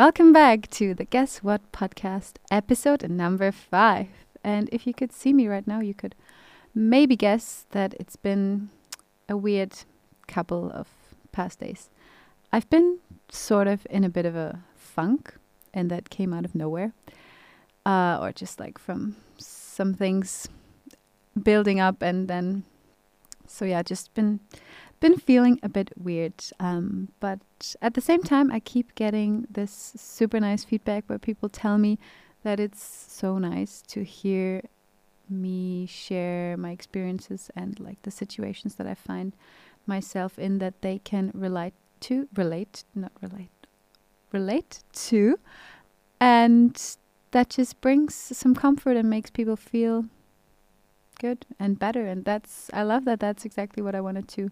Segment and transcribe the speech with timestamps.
[0.00, 4.08] welcome back to the Guess What podcast, episode number five.
[4.42, 6.14] And if you could see me right now, you could
[6.74, 8.70] maybe guess that it's been
[9.28, 9.74] a weird
[10.26, 10.88] couple of
[11.32, 11.90] past days.
[12.50, 13.00] I've been
[13.30, 15.34] sort of in a bit of a funk,
[15.74, 16.94] and that came out of nowhere,
[17.84, 20.48] uh, or just like from some things
[21.42, 22.64] building up, and then
[23.46, 24.40] so yeah, just been
[25.00, 26.34] been feeling a bit weird.
[26.60, 27.40] Um, but
[27.82, 31.98] at the same time, I keep getting this super nice feedback where people tell me
[32.42, 34.62] that it's so nice to hear
[35.28, 39.32] me share my experiences and like the situations that I find
[39.86, 43.50] myself in that they can relate to, relate, not relate,
[44.32, 45.38] relate to.
[46.20, 46.80] And
[47.30, 50.06] that just brings some comfort and makes people feel
[51.20, 52.06] good and better.
[52.06, 53.20] And that's, I love that.
[53.20, 54.50] That's exactly what I wanted to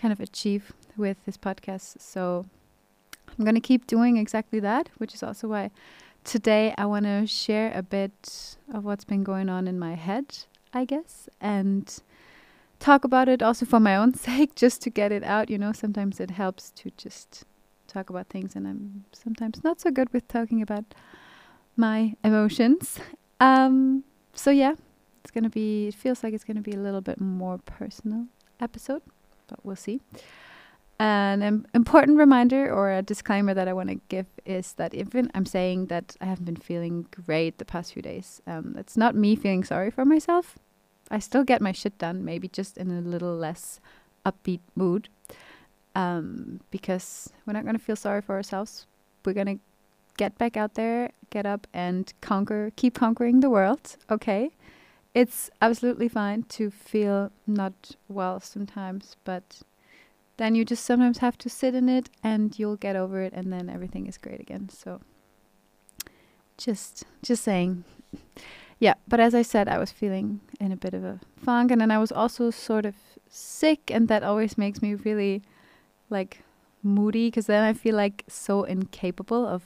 [0.00, 2.00] kind of achieve with this podcast.
[2.00, 2.46] So
[3.38, 5.70] I'm going to keep doing exactly that, which is also why
[6.24, 10.38] today I want to share a bit of what's been going on in my head,
[10.72, 12.02] I guess, and
[12.78, 15.50] talk about it also for my own sake, just to get it out.
[15.50, 17.44] You know, sometimes it helps to just
[17.86, 20.84] talk about things, and I'm sometimes not so good with talking about
[21.76, 22.98] my emotions.
[23.42, 24.74] Um, so, yeah,
[25.22, 27.56] it's going to be, it feels like it's going to be a little bit more
[27.56, 28.26] personal
[28.60, 29.00] episode
[29.50, 30.00] but we'll see.
[30.98, 35.30] An Im important reminder or a disclaimer that I want to give is that even
[35.34, 39.14] I'm saying that I haven't been feeling great the past few days, um, it's not
[39.14, 40.58] me feeling sorry for myself.
[41.10, 43.80] I still get my shit done, maybe just in a little less
[44.24, 45.08] upbeat mood.
[45.96, 48.86] Um, because we're not going to feel sorry for ourselves.
[49.24, 49.58] We're going to
[50.16, 54.50] get back out there, get up and conquer, keep conquering the world, okay?
[55.14, 59.62] It's absolutely fine to feel not well sometimes, but
[60.36, 63.52] then you just sometimes have to sit in it and you'll get over it and
[63.52, 64.68] then everything is great again.
[64.68, 65.00] So
[66.56, 67.84] just just saying.
[68.82, 71.82] Yeah, but as I said, I was feeling in a bit of a funk and
[71.82, 72.94] then I was also sort of
[73.28, 75.42] sick and that always makes me really
[76.08, 76.42] like
[76.82, 79.62] moody because then I feel like so incapable of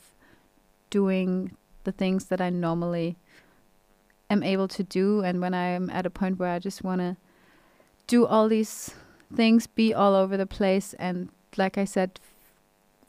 [0.91, 3.17] doing the things that I normally
[4.31, 7.17] am able to do and when I'm at a point where I just want to
[8.07, 8.95] do all these
[9.35, 12.21] things, be all over the place and like I said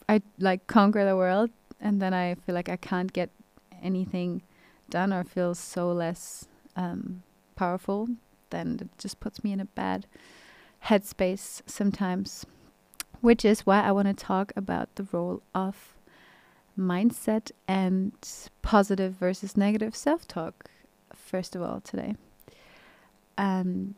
[0.07, 1.49] I like conquer the world
[1.79, 3.29] and then I feel like I can't get
[3.81, 4.41] anything
[4.89, 7.23] done or feel so less um,
[7.55, 8.09] powerful,
[8.49, 10.05] then it just puts me in a bad
[10.85, 12.45] headspace sometimes.
[13.21, 15.95] Which is why I want to talk about the role of
[16.77, 18.13] mindset and
[18.61, 20.65] positive versus negative self talk
[21.13, 22.15] first of all, today.
[23.37, 23.95] And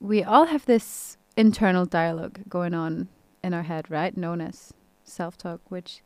[0.00, 3.08] we all have this internal dialogue going on
[3.42, 4.16] in our head, right?
[4.16, 4.72] Known as
[5.04, 6.02] self talk, which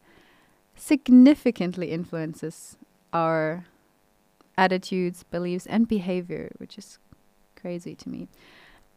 [0.77, 2.77] significantly influences
[3.13, 3.65] our
[4.57, 6.99] attitudes, beliefs, and behavior, which is
[7.57, 8.29] crazy to me.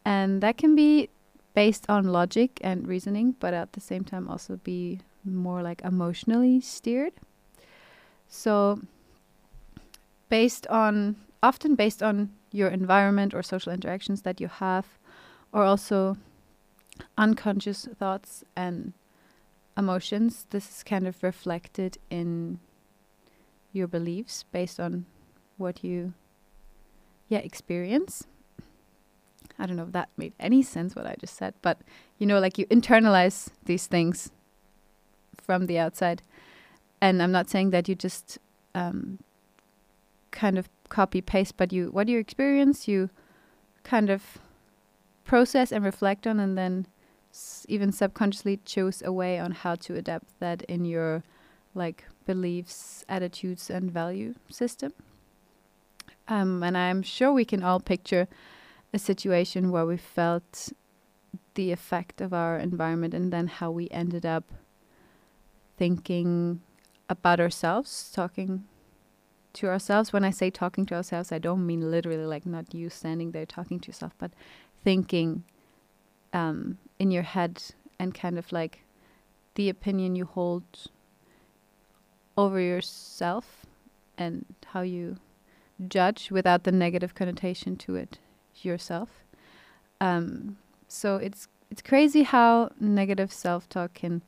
[0.06, 1.10] And that can be
[1.54, 6.62] based on logic and reasoning, but at the same time also be more like emotionally
[6.62, 7.14] steered.
[8.28, 8.80] So,
[10.30, 14.86] based on often based on your environment or social interactions that you have,
[15.52, 16.18] or also
[17.18, 18.94] unconscious thoughts and
[19.78, 20.46] emotions.
[20.50, 22.60] This is kind of reflected in
[23.72, 25.06] your beliefs based on
[25.58, 26.14] what you
[27.30, 28.28] yeah experience.
[29.58, 31.80] I don't know if that made any sense what I just said, but
[32.18, 34.32] you know, like you internalize these things
[35.40, 36.22] from the outside.
[37.00, 38.38] And I'm not saying that you just
[38.76, 39.20] um,
[40.32, 43.10] kind of copy paste, but you what you experience, you
[43.84, 44.38] kind of
[45.24, 46.86] process and reflect on, and then
[47.68, 51.24] even subconsciously choose a way on how to adapt that in your
[51.74, 54.92] like beliefs, attitudes, and value system.
[56.28, 58.28] Um, and I'm sure we can all picture
[58.94, 60.74] a situation where we felt
[61.56, 64.52] the effect of our environment and then how we ended up
[65.78, 66.62] thinking
[67.10, 68.66] about ourselves, talking
[69.54, 70.14] to ourselves.
[70.14, 73.46] When I say talking to ourselves, I don't mean literally like not you standing there
[73.46, 74.32] talking to yourself, but
[74.84, 75.44] thinking
[76.34, 77.62] um, in your head
[78.00, 78.84] and kind of like
[79.56, 80.64] the opinion you hold
[82.38, 83.66] over yourself
[84.18, 85.18] and how you
[85.88, 88.20] judge without the negative connotation to it
[88.62, 89.24] yourself.
[90.00, 90.58] Um,
[90.88, 94.22] so it's it's crazy how negative self-talk can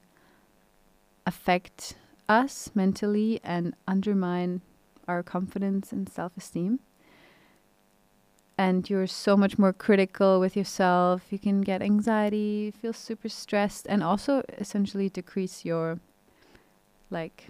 [1.26, 1.96] affect
[2.30, 4.62] us mentally and undermine
[5.08, 6.80] our confidence and self esteem.
[8.58, 11.24] And you're so much more critical with yourself.
[11.32, 16.00] You can get anxiety, feel super stressed, and also essentially decrease your
[17.10, 17.48] like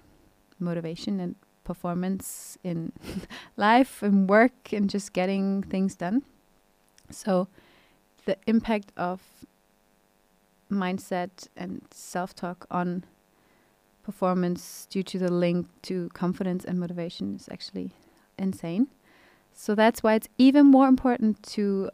[0.60, 2.92] motivation and performance in
[3.58, 6.24] life and work and just getting things done.
[7.10, 7.48] So,
[8.26, 9.22] the impact of
[10.72, 13.04] mindset and self talk on
[14.04, 17.92] performance due to the link to confidence and motivation is actually
[18.38, 18.88] insane.
[19.52, 21.92] So that's why it's even more important to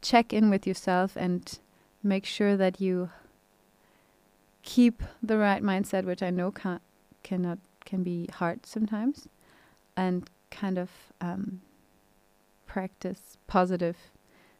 [0.00, 1.58] check in with yourself and
[2.02, 3.10] make sure that you
[4.62, 6.80] keep the right mindset, which I know can
[7.22, 9.28] cannot can be hard sometimes,
[9.96, 11.62] and kind of um,
[12.66, 13.96] practice positive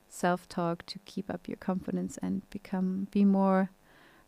[0.08, 3.70] self-talk to keep up your confidence and become be more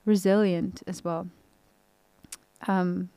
[0.04, 1.28] resilient as well.
[2.66, 3.10] Um,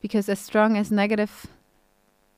[0.00, 1.46] because as strong as negative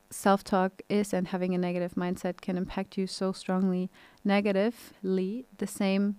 [0.09, 3.89] self talk is and having a negative mindset can impact you so strongly
[4.23, 6.17] negatively, the same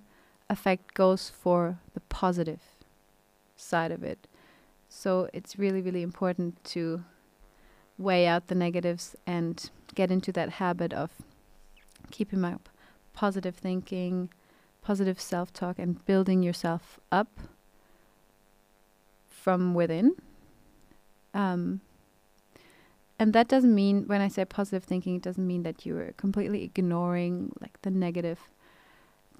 [0.49, 2.61] effect goes for the positive
[3.57, 4.27] side of it.
[4.89, 7.05] So it's really, really important to
[7.99, 11.11] weigh out the negatives and get into that habit of
[12.11, 12.69] keeping up
[13.15, 14.31] positive thinking,
[14.83, 17.39] positive self talk, and building yourself up
[19.43, 20.15] from within.
[21.35, 21.81] Um,
[23.19, 26.63] and that doesn't mean when I say positive thinking, it doesn't mean that you're completely
[26.65, 28.39] ignoring like the negative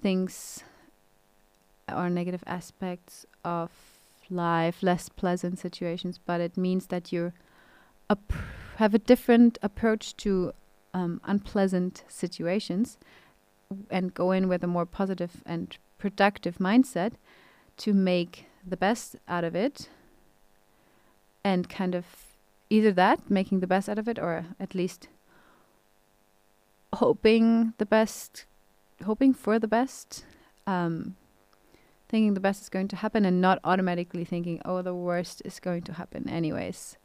[0.01, 0.63] things
[1.93, 3.71] or negative aspects of
[4.29, 7.33] life, less pleasant situations, but it means that you
[8.77, 10.53] have a different approach to
[10.93, 12.97] um, unpleasant situations
[13.89, 17.13] and go in with a more positive and productive mindset
[17.77, 19.89] to make the best out of it
[21.43, 22.05] and kind of
[22.69, 25.07] either that, making the best out of it, or at least
[26.93, 28.45] hoping the best,
[29.05, 30.25] hoping for the best,
[30.65, 31.15] um,
[32.07, 35.59] thinking the best is going to happen, and not automatically thinking, oh, the worst is
[35.59, 36.97] going to happen anyways.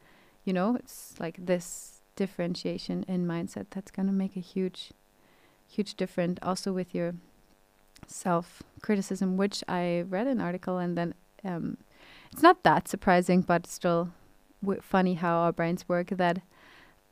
[0.45, 4.93] You know, it's like this differentiation in mindset that's going to make a huge,
[5.69, 7.15] huge difference also with your
[8.07, 11.15] self criticism, which I read an article and then
[11.45, 11.79] um,
[12.33, 14.11] it's not that surprising, but still
[14.83, 16.41] funny how our brains work that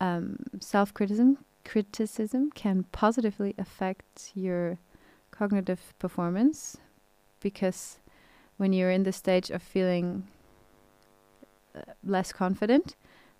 [0.01, 4.79] um, self criticism criticism can positively affect your
[5.33, 6.77] cognitive performance
[7.41, 7.99] because
[8.57, 10.29] when you're in the stage of feeling
[11.75, 12.95] uh, less confident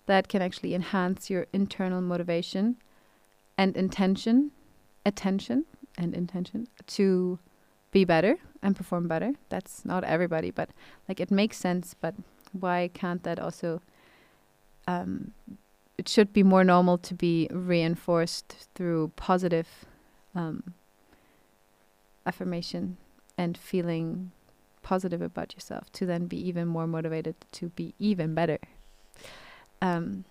[0.07, 2.75] that can actually enhance your internal motivation
[3.57, 4.51] and intention
[5.05, 5.65] attention
[5.97, 7.39] and intention to
[7.91, 10.69] be better and perform better that's not everybody but
[11.07, 12.15] like it makes sense but
[12.51, 13.81] why can't that also
[14.87, 15.33] um,
[15.97, 19.85] it should be more normal to be reinforced through positive
[20.35, 20.73] um,
[22.25, 22.97] affirmation
[23.37, 24.31] and feeling
[24.83, 28.59] positive about yourself to then be even more motivated to be even better.
[29.81, 30.23] Um,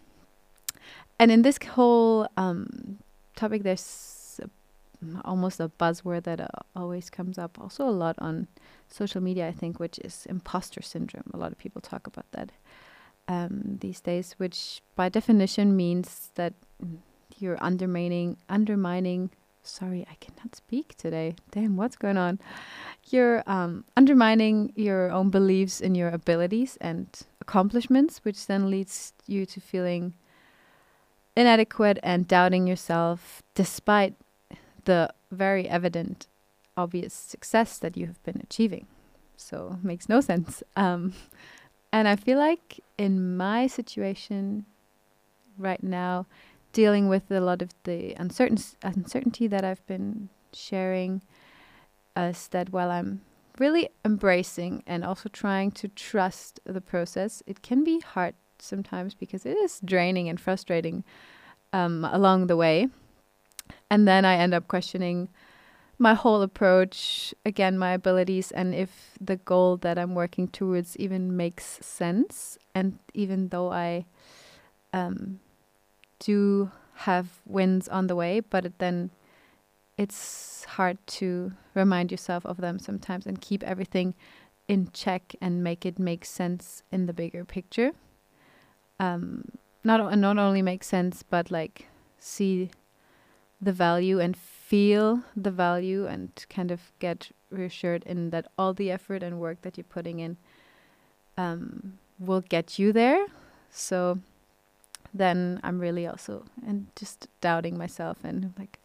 [1.19, 2.99] and in this whole um,
[3.35, 3.81] topic, there's
[5.25, 8.49] almost a buzzword that uh, always comes up, also a lot on
[8.89, 11.31] social media, I think, which is imposter syndrome.
[11.35, 12.53] A lot of people talk about that
[13.29, 16.55] um, these days, which by definition means that
[17.39, 19.31] you're undermining undermining.
[19.63, 21.35] Sorry, I cannot speak today.
[21.51, 22.39] Damn, what's going on?
[23.11, 27.09] You're um, undermining your own beliefs in your abilities and
[27.41, 30.15] accomplishments, which then leads you to feeling
[31.37, 34.15] inadequate and doubting yourself, despite
[34.87, 36.27] the very evident,
[36.77, 38.87] obvious success that you have been achieving.
[39.37, 40.63] So makes no sense.
[40.77, 41.15] Um,
[41.93, 44.67] and I feel like in my situation
[45.57, 46.27] right now,
[46.73, 51.23] dealing with a lot of the uncertain uncertainty that I've been sharing,
[52.15, 53.23] is that while I'm
[53.59, 59.47] really embracing and also trying to trust the process, it can be hard sometimes because
[59.47, 61.05] it is draining and frustrating
[61.73, 62.89] um, along the way.
[63.91, 65.29] And then I end up questioning
[65.99, 71.37] my whole approach, again, my abilities, and if the goal that I'm working towards even
[71.37, 72.59] makes sense.
[72.75, 74.05] And even though I
[74.93, 75.41] um,
[76.19, 79.11] do have wins on the way, but it then
[79.97, 84.15] it's hard to remind yourself of them sometimes and keep everything
[84.69, 87.93] in check and make it make sense in the bigger picture.
[89.01, 89.45] Um,
[89.85, 91.87] not not only make sense, but like
[92.19, 92.71] see
[93.61, 98.91] the value and feel the value and kind of get reassured in that all the
[98.91, 100.37] effort and work that you're putting in
[101.39, 103.27] um, will get you there.
[103.71, 104.19] So
[105.15, 108.79] then I'm really also and just doubting myself and like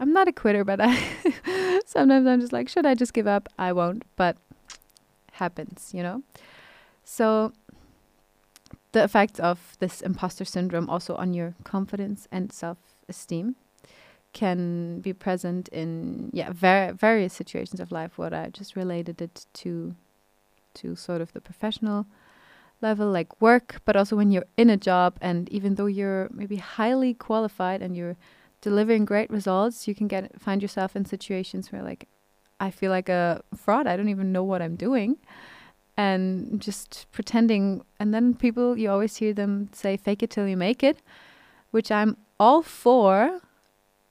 [0.00, 3.48] I'm not a quitter, but I sometimes I'm just like, should I just give up?
[3.58, 4.36] I won't, but
[5.32, 6.22] happens, you know.
[7.04, 7.52] So
[8.92, 13.56] the effects of this imposter syndrome also on your confidence and self-esteem
[14.38, 19.46] can be present in yeah ver- various situations of life what i just related it
[19.52, 19.96] to
[20.74, 22.06] to sort of the professional
[22.80, 26.54] level like work but also when you're in a job and even though you're maybe
[26.54, 28.16] highly qualified and you're
[28.60, 32.06] delivering great results you can get find yourself in situations where like
[32.60, 33.88] i feel like a fraud.
[33.88, 35.16] I don't even know what i'm doing.
[35.96, 40.56] And just pretending and then people you always hear them say fake it till you
[40.56, 40.98] make it
[41.72, 43.40] which i'm all for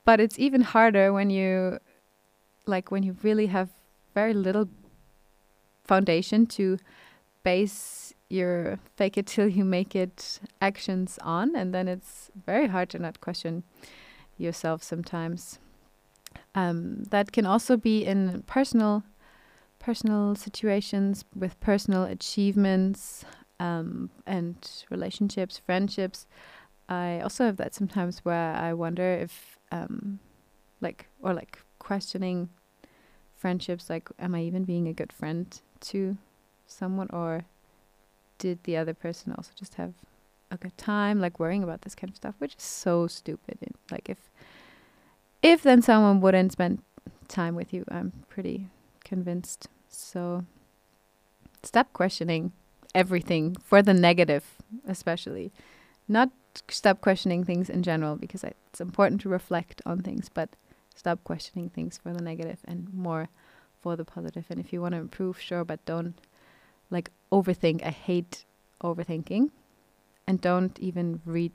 [0.08, 1.80] but it's even harder when you
[2.66, 3.68] like when you really have
[4.16, 4.70] very little
[5.84, 6.78] foundation to
[7.44, 12.90] base your fake it till you make it actions on and then it's very hard
[12.90, 13.64] to not question
[14.38, 15.60] yourself sometimes.
[16.56, 19.04] Um, that can also be in personal
[19.80, 23.26] personal situations with personal achievements
[23.60, 24.56] um, and
[24.90, 26.28] relationships friendships
[26.90, 30.20] i also have that sometimes where i wonder if um,
[30.82, 32.50] like or like questioning
[33.36, 36.18] friendships like am i even being a good friend to
[36.66, 37.46] someone or
[38.38, 39.94] did the other person also just have
[40.50, 43.76] a good time like worrying about this kind of stuff which is so stupid and
[43.92, 44.32] like if
[45.42, 46.82] if then someone wouldn't spend
[47.28, 48.70] time with you i'm pretty
[49.08, 49.70] convinced.
[49.88, 50.44] So
[51.64, 52.52] stop questioning
[52.94, 54.44] everything for the negative
[54.86, 55.52] especially.
[56.08, 56.30] Not
[56.70, 60.50] stop questioning things in general because it's important to reflect on things but
[60.96, 63.30] stop questioning things for the negative and more
[63.80, 64.46] for the positive.
[64.50, 66.16] and if you want to improve sure but don't
[66.90, 67.84] like overthink.
[67.84, 68.46] I hate
[68.82, 69.52] overthinking.
[70.26, 71.54] And don't even read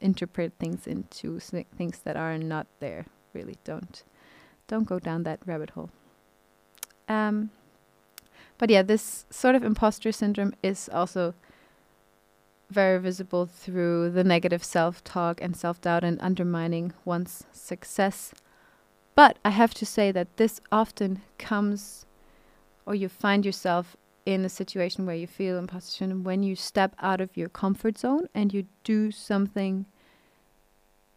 [0.00, 3.56] interpret things into things that are not there really.
[3.64, 4.04] Don't
[4.66, 5.90] don't go down that rabbit hole.
[7.08, 7.50] Um
[8.58, 11.34] but yeah this sort of imposter syndrome is also
[12.70, 18.32] very visible through the negative self-talk and self-doubt and undermining one's success
[19.14, 22.06] but i have to say that this often comes
[22.86, 26.94] or you find yourself in a situation where you feel imposter syndrome when you step
[27.00, 29.84] out of your comfort zone and you do something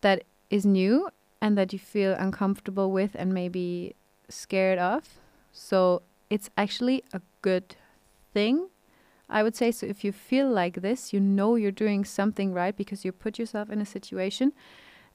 [0.01, 1.10] that is new
[1.42, 3.96] and that you feel uncomfortable with and maybe
[4.30, 5.20] scared of.
[5.51, 7.75] So it's actually a good
[8.34, 8.70] thing,
[9.29, 9.72] I would say.
[9.72, 13.39] So if you feel like this, you know you're doing something right because you put
[13.39, 14.53] yourself in a situation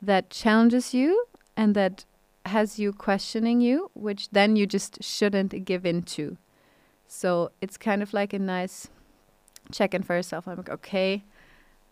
[0.00, 1.26] that challenges you
[1.57, 2.04] and that
[2.47, 6.37] has you questioning you, which then you just shouldn't give in to.
[7.07, 8.88] So it's kind of like a nice
[9.71, 10.49] check in for yourself.
[10.49, 11.25] I'm like, okay,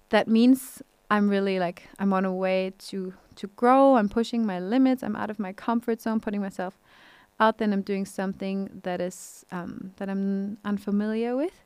[0.09, 3.97] that means I'm really like I'm on a way to to grow.
[3.97, 5.03] I'm pushing my limits.
[5.03, 6.79] I'm out of my comfort zone, putting myself
[7.39, 7.67] out there.
[7.67, 11.65] And I'm doing something that is um, that I'm unfamiliar with,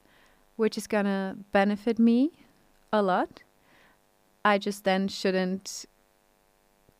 [0.56, 2.32] which is gonna benefit me
[2.92, 3.42] a lot.
[4.44, 5.86] I just then shouldn't,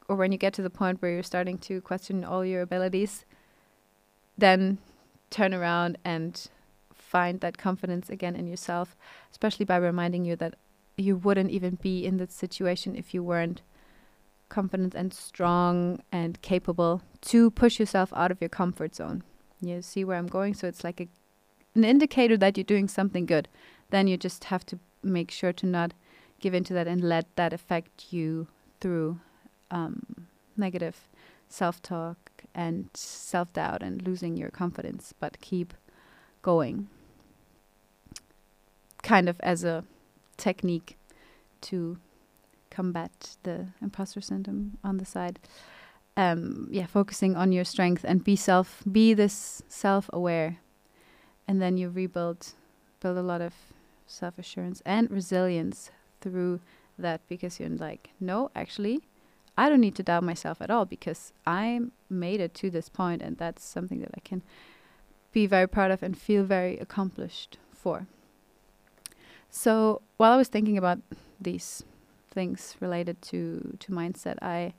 [0.09, 3.25] or when you get to the point where you're starting to question all your abilities,
[4.37, 4.79] then
[5.31, 6.49] turn around and
[6.93, 8.97] find that confidence again in yourself,
[9.31, 10.55] especially by reminding you that
[10.97, 13.63] you wouldn't even be in that situation if you weren't
[14.49, 19.23] confident and strong and capable to push yourself out of your comfort zone.
[19.61, 20.55] You see where I'm going?
[20.55, 21.09] So it's like a,
[21.75, 23.49] an indicator that you're doing something good.
[23.91, 25.93] Then you just have to make sure to not
[26.41, 28.47] give into that and let that affect you
[28.81, 29.19] through
[29.71, 30.27] um,
[30.57, 31.09] negative
[31.49, 32.17] self talk
[32.55, 35.75] and self doubt and losing your confidence, but keep
[36.43, 36.89] going.
[39.03, 39.85] Kind of as a
[40.37, 40.97] technique
[41.63, 41.99] to
[42.71, 45.39] combat the imposter syndrome on the side.
[46.17, 50.59] Um, yeah, focusing on your strength and be self, be this self aware,
[51.47, 52.55] and then you rebuild,
[53.01, 53.55] build a lot of
[54.07, 56.61] self assurance and resilience through
[56.99, 59.03] that because you're like, no, actually,
[59.57, 63.23] I don't need to doubt myself at all because I made it to this point
[63.23, 64.43] and that's something that I can
[65.33, 68.07] be very proud of and feel very accomplished for.
[69.51, 70.99] So while I was thinking about
[71.41, 71.85] these
[72.31, 74.75] things related to to mindset, I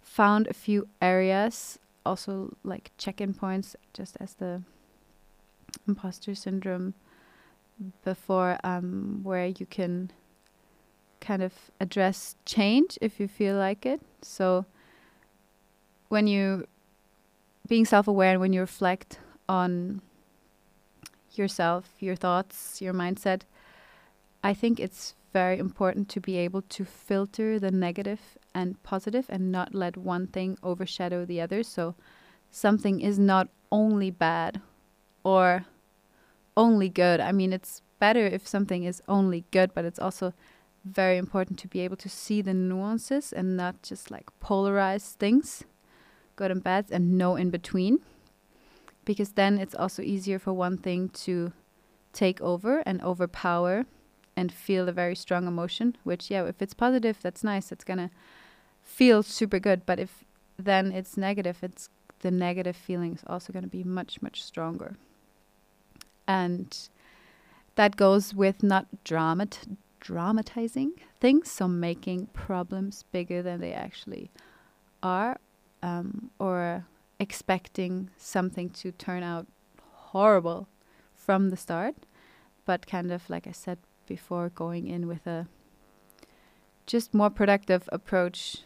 [0.00, 4.62] found a few areas also like check-in points just as the
[5.86, 6.94] imposter syndrome
[8.04, 10.10] before um, where you can
[11.20, 14.00] kind of address change if you feel like it.
[14.22, 14.66] So
[16.08, 16.66] when you
[17.68, 19.18] being self-aware and when you reflect
[19.48, 20.00] on
[21.32, 23.42] yourself, your thoughts, your mindset,
[24.42, 29.52] I think it's very important to be able to filter the negative and positive and
[29.52, 31.62] not let one thing overshadow the other.
[31.62, 31.94] So
[32.50, 34.62] something is not only bad
[35.26, 35.64] or
[36.56, 37.18] only good.
[37.18, 40.32] I mean, it's better if something is only good, but it's also
[40.84, 45.64] very important to be able to see the nuances and not just like polarize things,
[46.36, 47.98] good and bad, and no in between.
[49.04, 51.52] Because then it's also easier for one thing to
[52.12, 53.84] take over and overpower
[54.36, 57.72] and feel a very strong emotion, which, yeah, if it's positive, that's nice.
[57.72, 58.10] It's going to
[58.80, 59.84] feel super good.
[59.86, 60.24] But if
[60.56, 61.88] then it's negative, it's
[62.20, 64.94] the negative feeling is also going to be much, much stronger.
[66.26, 66.76] And
[67.76, 74.30] that goes with not dramat dramatizing things, so making problems bigger than they actually
[75.02, 75.38] are,
[75.82, 76.86] um, or
[77.18, 79.46] expecting something to turn out
[79.92, 80.68] horrible
[81.14, 81.94] from the start,
[82.64, 85.48] but kind of like I said before, going in with a
[86.86, 88.58] just more productive approach,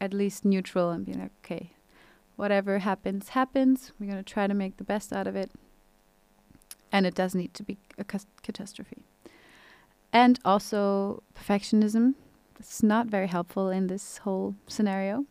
[0.00, 1.72] at least neutral, and being like, okay,
[2.36, 3.92] whatever happens, happens.
[3.98, 5.50] We're going to try to make the best out of it.
[6.92, 9.02] And it does need to be a catastrophe
[10.12, 12.14] and also perfectionism.
[12.58, 15.26] It's not very helpful in this whole scenario.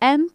[0.00, 0.30] And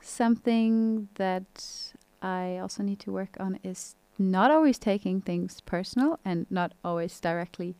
[0.00, 6.46] something that I also need to work on is not always taking things personal and
[6.48, 7.76] not always directly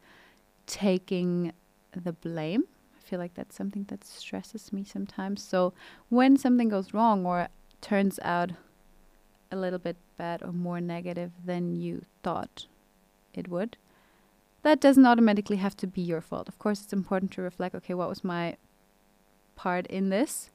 [0.66, 1.52] taking
[1.94, 2.64] the blame.
[2.96, 5.42] I feel like that's something that stresses me sometimes.
[5.42, 5.72] So
[6.08, 7.48] when something goes wrong or
[7.80, 8.50] turns out
[9.54, 12.66] a little bit bad or more negative than you thought
[13.32, 13.76] it would,
[14.62, 16.48] that doesn't automatically have to be your fault.
[16.48, 18.56] Of course, it's important to reflect okay, what was my
[19.56, 20.50] part in this?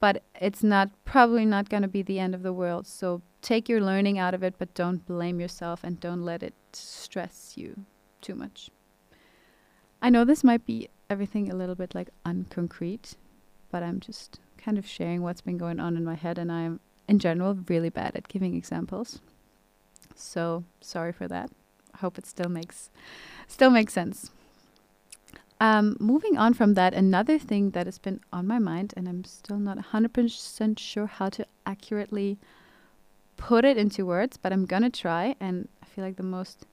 [0.00, 2.86] But it's not probably not going to be the end of the world.
[2.86, 6.54] So take your learning out of it, but don't blame yourself and don't let it
[6.72, 7.84] stress you
[8.20, 8.70] too much.
[10.00, 13.16] I know this might be everything a little bit like unconcrete,
[13.70, 16.80] but I'm just kind of sharing what's been going on in my head, and I'm
[17.08, 19.20] in general really bad at giving examples.
[20.14, 21.50] So sorry for that
[21.98, 22.90] I hope it still makes
[23.46, 24.30] still makes sense.
[25.60, 29.24] Um, moving on from that, another thing that has been on my mind, and I'm
[29.24, 32.38] still not 100% sure how to accurately
[33.36, 35.34] put it into words, but I'm gonna try.
[35.40, 36.66] And I feel like the most,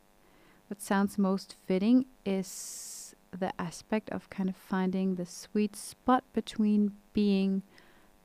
[0.67, 6.91] what sounds most fitting is the aspect of kind of finding the sweet spot between
[7.13, 7.63] being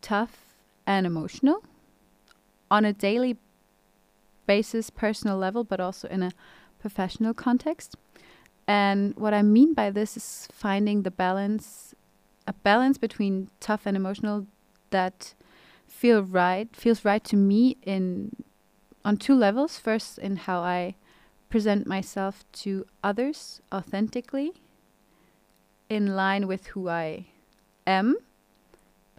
[0.02, 0.54] tough
[0.86, 1.64] and emotional
[2.70, 3.36] on a daily
[4.46, 6.32] basis, personal level, but also in a
[6.78, 7.96] professional context.
[8.66, 11.94] And what I mean by this is finding the balance,
[12.46, 14.46] a balance between tough and emotional
[14.90, 15.34] that
[15.86, 18.34] feel right, feels right to me in
[19.04, 19.78] on two levels.
[19.78, 20.94] First, in how I
[21.48, 24.52] present myself to others authentically,
[25.88, 27.26] in line with who I
[27.86, 28.16] am,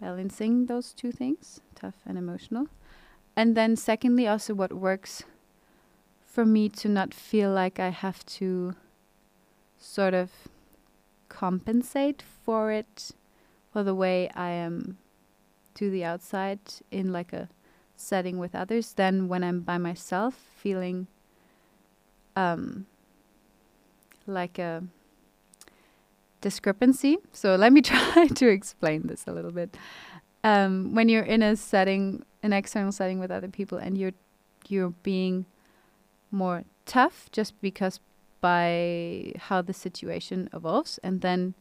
[0.00, 2.68] balancing those two things, tough and emotional.
[3.36, 5.24] And then secondly, also what works
[6.24, 8.74] for me to not feel like I have to
[9.78, 10.30] sort of
[11.28, 13.10] compensate for it
[13.72, 14.98] for the way I am
[15.74, 17.48] to the outside in like a
[17.96, 21.06] setting with others then when I'm by myself feeling
[22.36, 22.86] um
[24.26, 24.82] like a
[26.42, 27.16] discrepancy.
[27.32, 29.74] So let me try to explain this a little bit.
[30.44, 34.12] Um, when you're in a setting, an external setting with other people, and you're
[34.68, 35.46] you're being
[36.30, 38.00] more tough just because
[38.40, 40.98] by how the situation evolves.
[41.02, 41.54] And then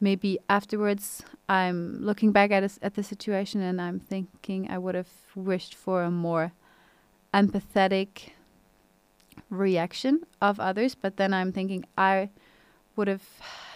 [0.00, 5.10] maybe afterwards I'm looking back at at the situation and I'm thinking I would have
[5.34, 6.52] wished for a more
[7.32, 8.30] empathetic
[9.50, 10.94] reaction of others.
[10.94, 12.30] But then I'm thinking I
[12.96, 13.28] would have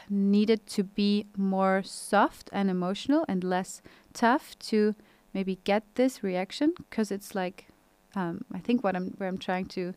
[0.08, 4.94] needed to be more soft and emotional and less tough to
[5.34, 7.66] maybe get this reaction because it's like
[8.14, 9.94] um, I think what I'm where I'm trying to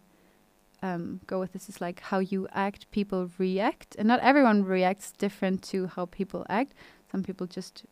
[0.81, 5.11] um, go with this is like how you act, people react, and not everyone reacts
[5.11, 6.73] different to how people act.
[7.11, 7.85] Some people just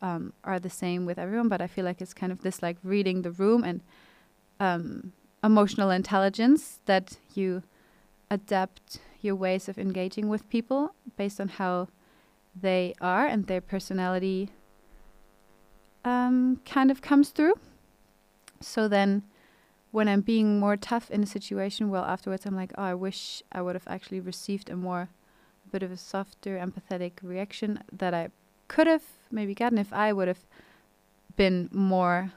[0.00, 2.76] um, are the same with everyone, but I feel like it's kind of this like
[2.82, 3.80] reading the room and
[4.60, 7.62] um, emotional intelligence that you
[8.30, 11.88] adapt your ways of engaging with people based on how
[12.60, 14.50] they are and their personality
[16.04, 17.54] um, kind of comes through.
[18.60, 19.22] So then
[19.90, 23.42] when I'm being more tough in a situation, well, afterwards I'm like, oh, I wish
[23.52, 25.08] I would have actually received a more,
[25.66, 28.30] a bit of a softer, empathetic reaction that I
[28.68, 30.44] could have maybe gotten if I would have
[31.36, 32.32] been more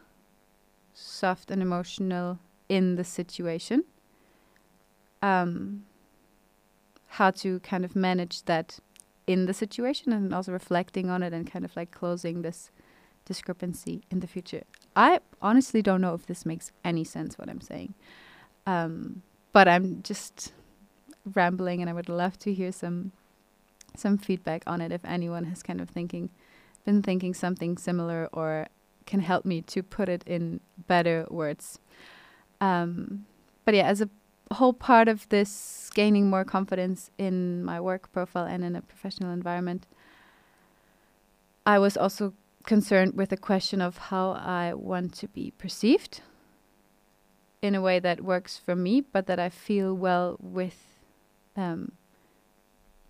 [0.93, 3.83] soft and emotional in the situation.
[5.21, 5.85] Um,
[7.07, 8.79] how to kind of manage that
[9.25, 12.69] in the situation and also reflecting on it and kind of like closing this
[13.25, 14.63] discrepancy in the future.
[14.95, 17.93] I honestly don't know if this makes any sense what I'm saying.
[18.65, 20.53] Um, but I'm just
[21.33, 23.11] rambling, and I would love to hear some
[23.95, 26.29] some feedback on it if anyone has kind of thinking
[26.83, 28.67] been thinking something similar or
[29.05, 31.79] can help me to put it in better words.
[32.61, 33.25] Um,
[33.63, 34.09] but yeah, as a
[34.53, 39.31] whole part of this gaining more confidence in my work profile and in a professional
[39.31, 39.87] environment,
[41.65, 42.33] I was also
[42.65, 46.21] concerned with the question of how I want to be perceived
[47.61, 51.01] in a way that works for me, but that I feel well with,
[51.55, 51.93] um,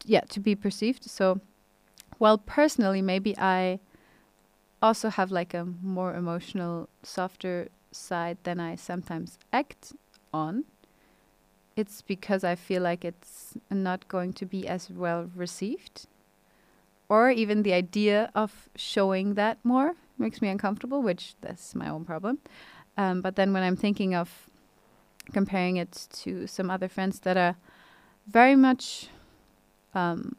[0.06, 1.10] yeah, to be perceived.
[1.10, 1.42] So,
[2.18, 3.80] while personally, maybe I
[4.82, 9.94] also have like a more emotional, softer side than I sometimes act
[10.34, 10.66] on.
[11.76, 16.08] It's because I feel like it's not going to be as well received.
[17.08, 22.06] Or even the idea of showing that more makes me uncomfortable, which that's my own
[22.06, 22.40] problem.
[22.98, 24.50] Um, but then when I'm thinking of
[25.34, 27.56] comparing it to some other friends that are
[28.28, 29.10] very much,
[29.94, 30.36] um,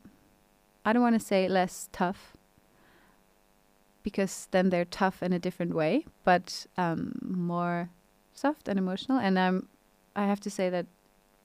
[0.84, 2.32] I don't want to say less tough,
[4.02, 7.90] because then they're tough in a different way, but um, more
[8.34, 9.18] soft and emotional.
[9.18, 9.68] And I'm,
[10.14, 10.86] I have to say that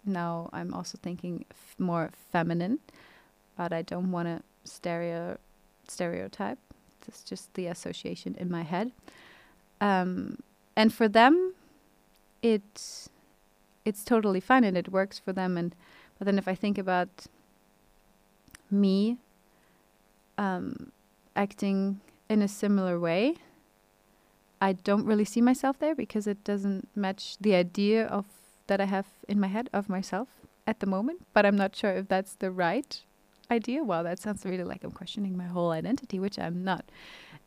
[0.06, 1.46] now I'm also thinking
[1.80, 2.80] more feminine,
[3.58, 5.38] but I don't want to stereo
[5.88, 6.60] stereotype.
[7.08, 8.92] It's just the association in my head.
[9.80, 10.40] Um,
[10.76, 11.54] and for them,
[12.42, 13.10] it
[13.84, 15.58] it's totally fine and it works for them.
[15.58, 15.76] And
[16.18, 17.28] but then if I think about
[18.70, 19.18] me
[20.38, 20.92] um,
[21.36, 23.36] acting in a similar way,
[24.62, 28.26] I don't really see myself there because it doesn't match the idea of
[28.68, 30.30] that I have in my head of myself
[30.68, 31.26] at the moment.
[31.34, 33.02] But I'm not sure if that's the right
[33.52, 33.84] idea.
[33.84, 36.86] Well, that sounds really like I'm questioning my whole identity, which I'm not.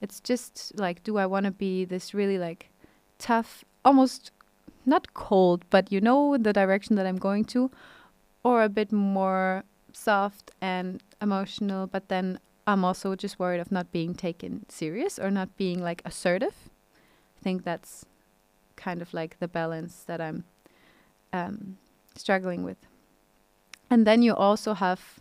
[0.00, 2.68] It's just like, do I want to be this really like
[3.18, 4.30] tough, almost
[4.86, 7.70] not cold, but you know the direction that I'm going to,
[8.42, 13.92] or a bit more soft and emotional, but then I'm also just worried of not
[13.92, 16.70] being taken serious or not being like assertive.
[17.38, 18.04] I think that's
[18.76, 20.44] kind of like the balance that I'm
[21.32, 21.78] um,
[22.16, 22.78] struggling with.
[23.90, 25.20] And then you also have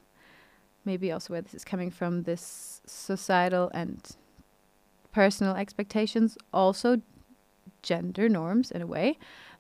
[0.85, 4.15] maybe also where this is coming from this societal and
[5.11, 7.01] personal expectations, also
[7.81, 9.17] gender norms in a way.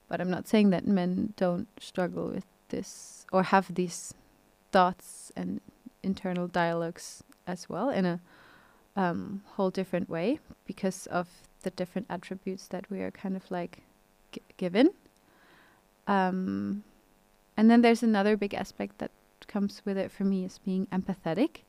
[0.07, 4.13] But I'm not saying that men don't struggle with this or have these
[4.71, 5.61] thoughts and
[6.01, 8.19] internal dialogues as well in a
[8.95, 11.27] um, whole different way because of
[11.63, 13.83] the different attributes that we are kind of like
[14.57, 14.89] given.
[16.07, 16.83] Um,
[17.55, 19.11] and then there's another big aspect that
[19.47, 21.61] comes with it for me is being empathetic.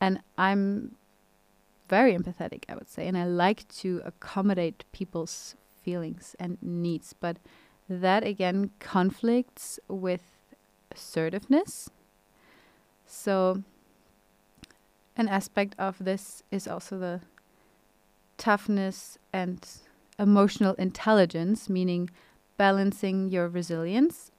[0.00, 0.96] And I'm
[1.88, 7.12] very empathetic, I would say, and I like to accommodate people's feelings and needs.
[7.12, 7.38] But
[7.88, 10.22] that again conflicts with
[10.92, 11.90] assertiveness.
[13.06, 13.62] So
[15.16, 17.20] an aspect of this is also the
[18.38, 19.66] toughness and
[20.18, 22.08] emotional intelligence, meaning
[22.56, 24.29] balancing your resilience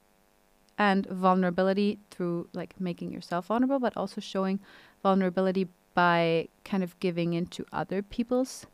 [0.78, 4.60] and vulnerability through like making yourself vulnerable, but also showing
[5.02, 8.66] vulnerability by kind of giving into other people's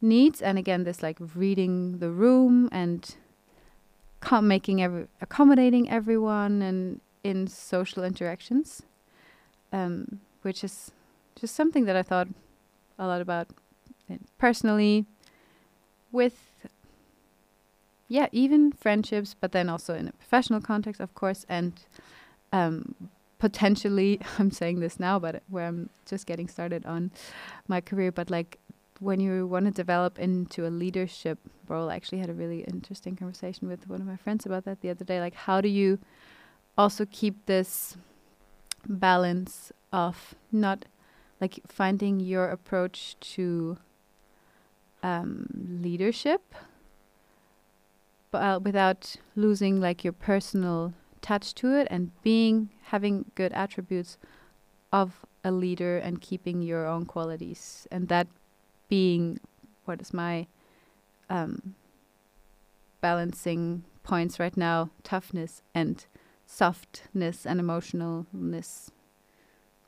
[0.00, 0.40] needs.
[0.40, 3.14] And again, this like reading the room and
[4.20, 8.82] com- making every accommodating everyone and in social interactions,
[9.72, 10.92] um, which is
[11.34, 12.28] just something that I thought
[12.98, 13.48] a lot about
[14.38, 15.06] personally
[16.12, 16.53] with
[18.14, 21.72] yeah even friendships but then also in a professional context of course and
[22.52, 22.94] um,
[23.38, 27.10] potentially i'm saying this now but where i'm just getting started on
[27.66, 28.58] my career but like
[29.00, 33.16] when you want to develop into a leadership role i actually had a really interesting
[33.16, 35.98] conversation with one of my friends about that the other day like how do you
[36.78, 37.96] also keep this
[38.86, 40.84] balance of not
[41.40, 43.76] like finding your approach to
[45.02, 45.46] um,
[45.82, 46.54] leadership,
[48.34, 54.18] uh, without losing like your personal touch to it and being having good attributes
[54.92, 58.26] of a leader and keeping your own qualities and that
[58.88, 59.38] being
[59.84, 60.46] what is my
[61.30, 61.74] um,
[63.00, 66.06] balancing points right now toughness and
[66.46, 68.90] softness and emotionalness.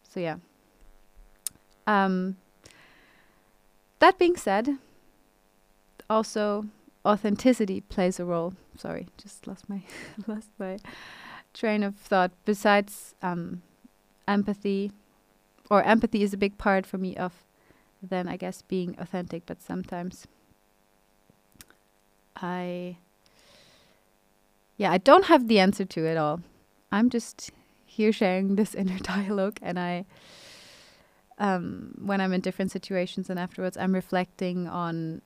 [0.02, 0.36] So yeah.
[1.86, 2.36] Um,
[3.98, 4.78] that being said,
[6.10, 6.66] also
[7.06, 8.54] authenticity plays a role.
[8.76, 9.82] Sorry, just lost my
[10.26, 10.78] lost my
[11.54, 12.32] train of thought.
[12.44, 13.62] Besides um,
[14.28, 14.92] empathy,
[15.70, 17.44] or empathy is a big part for me of
[18.02, 19.46] then I guess being authentic.
[19.46, 20.26] But sometimes
[22.36, 22.98] I
[24.76, 26.40] yeah, I don't have the answer to it all.
[26.92, 27.50] I'm just
[27.84, 30.04] here sharing this inner dialogue, and I,
[31.38, 35.22] um, when I'm in different situations and afterwards, I'm reflecting on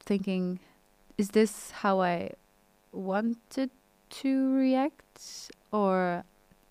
[0.00, 0.60] thinking,
[1.18, 2.30] is this how I
[2.92, 3.70] wanted
[4.10, 6.24] to react, or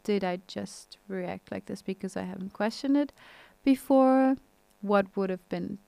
[0.03, 3.11] did I just react like this because I haven't questioned it
[3.63, 4.37] before?
[4.81, 5.79] What would have been,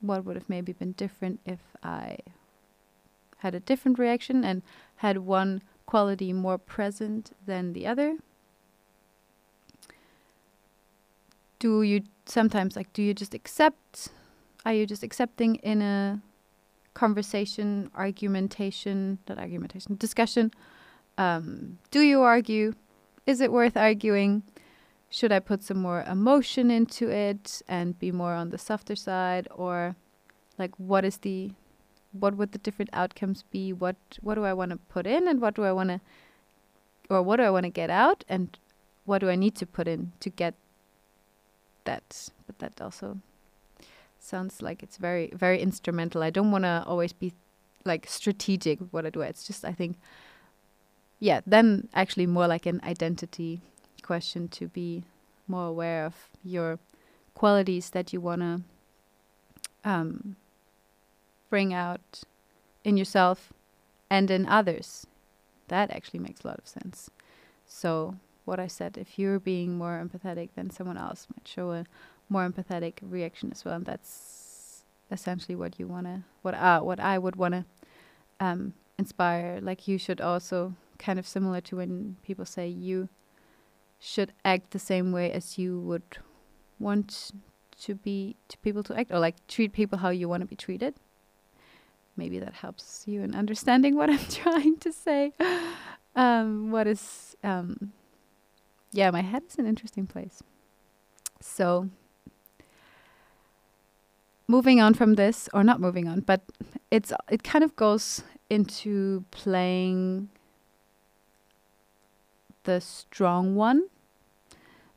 [0.00, 2.18] what would have maybe been different if I
[3.38, 4.62] had a different reaction and
[4.96, 8.18] had one quality more present than the other?
[11.58, 14.08] Do you sometimes like do you just accept
[14.64, 16.20] are you just accepting in a
[16.94, 20.50] conversation, argumentation, not argumentation, discussion?
[21.18, 22.74] Um, do you argue?
[23.26, 24.42] Is it worth arguing?
[25.10, 29.48] Should I put some more emotion into it and be more on the softer side
[29.50, 29.96] or
[30.58, 31.52] like what is the
[32.12, 33.72] what would the different outcomes be?
[33.72, 36.00] What what do I want to put in and what do I want to
[37.08, 38.56] or what do I want to get out and
[39.04, 40.54] what do I need to put in to get
[41.84, 42.30] that?
[42.46, 43.18] But that also
[44.22, 46.22] sounds like it's very very instrumental.
[46.22, 47.32] I don't want to always be
[47.84, 49.20] like strategic with what I do.
[49.22, 49.96] It's just I think
[51.18, 53.60] yeah, then actually more like an identity
[54.02, 55.04] question to be
[55.46, 56.78] more aware of your
[57.34, 58.60] qualities that you want to
[59.84, 60.36] um,
[61.50, 62.22] bring out
[62.84, 63.52] in yourself
[64.08, 65.06] and in others.
[65.68, 67.10] That actually makes a lot of sense.
[67.66, 71.84] So, what I said, if you're being more empathetic, then someone else might show a
[72.30, 73.74] more empathetic reaction as well.
[73.74, 77.64] And that's essentially what you want to, what, uh, what I would want to
[78.40, 79.58] um, inspire.
[79.60, 83.08] Like, you should also, kind of similar to when people say you
[83.98, 86.18] should act the same way as you would
[86.78, 87.32] want
[87.82, 90.56] to be to people to act or like treat people how you want to be
[90.56, 90.94] treated
[92.20, 95.32] maybe that helps you in understanding what I'm trying to say.
[96.14, 97.92] Um, what is, um,
[98.92, 100.42] yeah, my head is an interesting place.
[101.40, 101.88] So,
[104.50, 106.42] moving on from this, or not moving on, but
[106.90, 110.28] it's it kind of goes into playing
[112.64, 113.88] the strong one,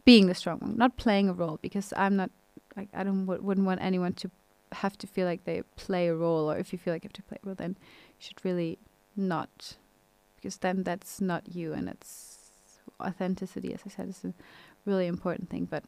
[0.05, 2.31] being the strong one, not playing a role because I'm not
[2.75, 4.31] like I don't w- wouldn't want anyone to
[4.73, 7.21] have to feel like they play a role, or if you feel like you have
[7.21, 7.77] to play a role, then
[8.17, 8.79] you should really
[9.15, 9.77] not,
[10.35, 12.39] because then that's not you, and it's
[12.99, 13.71] authenticity.
[13.73, 14.33] As I said, is a
[14.85, 15.65] really important thing.
[15.69, 15.83] But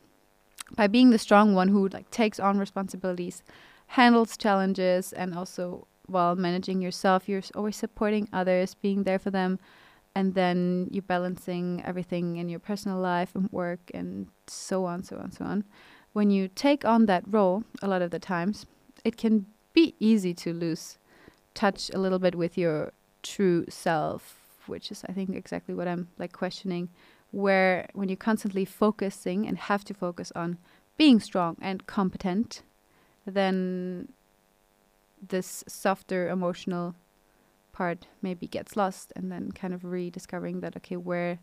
[0.76, 3.44] by being the strong one who like takes on responsibilities,
[3.88, 9.60] handles challenges, and also while managing yourself, you're always supporting others, being there for them,
[10.14, 15.18] and then you're balancing everything in your personal life and work and so on, so
[15.18, 15.64] on, so on.
[16.14, 18.66] When you take on that role, a lot of the times,
[19.04, 20.98] it can be easy to lose
[21.54, 22.92] touch a little bit with your
[23.24, 26.90] true self, which is I think exactly what I'm like questioning
[27.36, 30.58] where when you're constantly focusing and have to focus on
[30.96, 32.64] being strong and competent,
[33.26, 34.08] then
[35.22, 36.96] this softer emotional
[37.74, 41.40] part maybe gets lost and then kind of rediscovering that okay where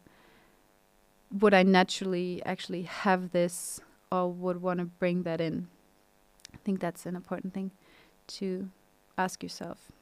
[1.31, 5.69] would I naturally actually have this or would want to bring that in
[6.55, 7.71] I think that's an important thing
[8.39, 8.71] to
[9.19, 9.93] ask yourself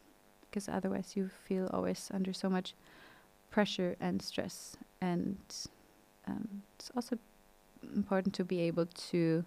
[0.42, 2.74] because otherwise you feel always under so much
[3.50, 4.76] pressure and stress.
[5.00, 5.38] And
[6.30, 7.18] um, it's also
[7.94, 9.44] important to be able to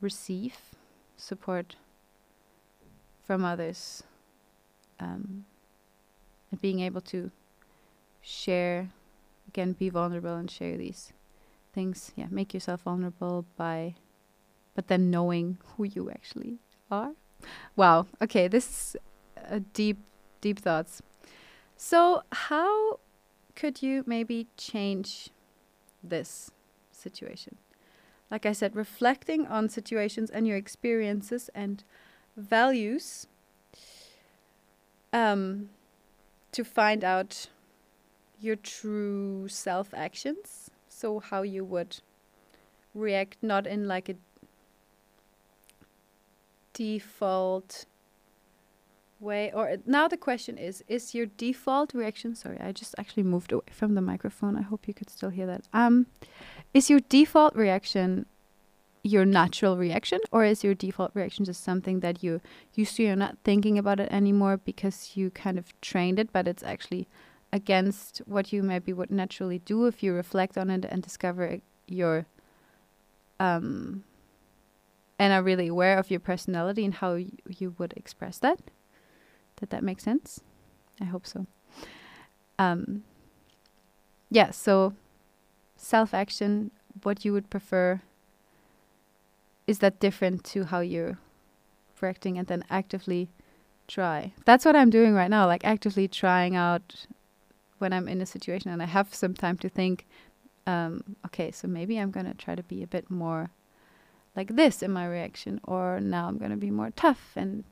[0.00, 0.56] receive
[1.16, 1.76] support
[3.22, 4.02] from others
[5.00, 5.44] um,
[6.50, 7.30] and being able to
[8.20, 8.90] share
[9.48, 11.12] again be vulnerable and share these
[11.72, 13.94] things yeah make yourself vulnerable by
[14.74, 16.58] but then knowing who you actually
[16.90, 17.12] are.
[17.76, 18.06] Wow.
[18.20, 18.96] Okay, this is
[19.48, 19.98] a deep,
[20.40, 21.02] deep thoughts.
[21.76, 23.00] So, how
[23.56, 25.30] could you maybe change
[26.08, 26.50] this
[26.92, 27.56] situation?
[28.30, 31.84] Like I said, reflecting on situations and your experiences and
[32.36, 33.26] values
[35.12, 35.70] um,
[36.52, 37.48] to find out
[38.40, 40.70] your true self actions.
[40.88, 42.00] So, how you would
[42.94, 44.16] react, not in like a
[46.72, 47.86] default
[49.20, 53.52] way or now the question is is your default reaction sorry i just actually moved
[53.52, 56.06] away from the microphone i hope you could still hear that um
[56.72, 58.26] is your default reaction
[59.02, 62.40] your natural reaction or is your default reaction just something that you
[62.74, 66.48] used to you're not thinking about it anymore because you kind of trained it but
[66.48, 67.06] it's actually
[67.52, 72.26] against what you maybe would naturally do if you reflect on it and discover your
[73.38, 74.02] um
[75.18, 78.58] and are really aware of your personality and how you would express that.
[79.56, 80.40] Did that make sense?
[81.00, 81.46] I hope so.
[82.58, 83.04] Um,
[84.30, 84.94] yeah, so
[85.76, 86.70] self action,
[87.02, 88.00] what you would prefer,
[89.66, 91.18] is that different to how you're
[92.00, 93.28] reacting and then actively
[93.88, 94.32] try?
[94.44, 97.06] That's what I'm doing right now, like actively trying out
[97.78, 100.06] when I'm in a situation and I have some time to think,
[100.66, 103.50] um, okay, so maybe I'm going to try to be a bit more
[104.36, 107.64] like this in my reaction, or now I'm going to be more tough and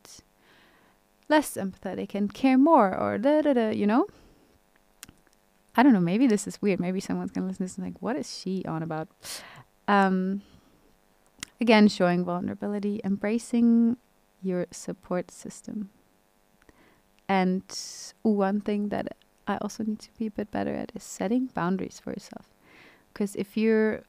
[1.32, 4.06] less empathetic and care more, or da da da, you know?
[5.74, 6.78] I don't know, maybe this is weird.
[6.78, 9.08] Maybe someone's going to listen to this and like, what is she on about?
[9.88, 10.42] Um,
[11.58, 13.96] again, showing vulnerability, embracing
[14.42, 15.88] your support system.
[17.26, 17.64] And
[18.20, 19.16] one thing that
[19.48, 22.46] I also need to be a bit better at is setting boundaries for yourself.
[23.08, 24.04] Because if you're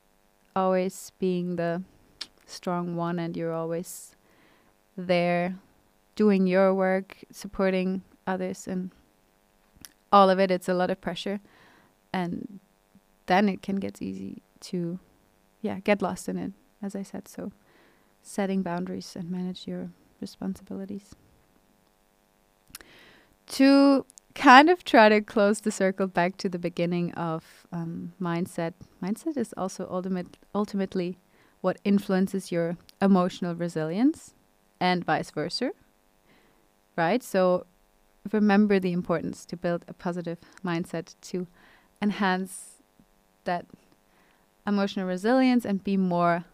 [0.55, 1.83] always being the
[2.45, 4.17] strong one and you're always
[4.97, 5.55] there
[6.15, 8.91] doing your work, supporting others, and
[10.11, 11.39] all of it, it's a lot of pressure.
[12.13, 12.59] And
[13.25, 14.99] then it can get easy to,
[15.61, 17.27] yeah, get lost in it, as I said.
[17.27, 17.51] So,
[18.21, 19.89] setting boundaries and manage your
[20.21, 21.15] responsibilities.
[23.47, 28.73] To kind of try to close the circle back to the beginning of um, mindset.
[29.01, 31.17] Mindset is also ultimate, ultimately
[31.61, 34.33] what influences your emotional resilience
[34.79, 35.71] and vice versa.
[36.95, 37.23] Right?
[37.23, 37.65] So
[38.31, 41.47] remember the importance to build a positive mindset to
[42.01, 42.77] enhance
[43.45, 43.65] that
[44.65, 46.45] emotional resilience and be more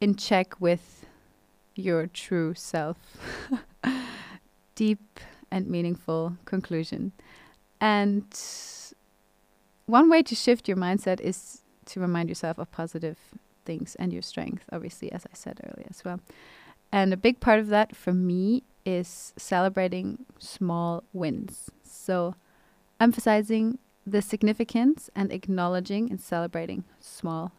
[0.00, 1.06] in check with
[1.74, 2.96] your true self.
[4.74, 7.12] Deep and meaningful conclusion.
[7.80, 8.24] And
[9.86, 13.16] one way to shift your mindset is to remind yourself of positive
[13.64, 16.20] things and your strength, obviously, as I said earlier as well.
[16.92, 21.70] And a big part of that for me is celebrating small wins.
[21.82, 22.34] So,
[23.00, 27.52] emphasizing the significance and acknowledging and celebrating small